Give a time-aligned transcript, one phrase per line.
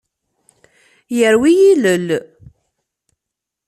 [1.17, 2.07] Yerwi yilel.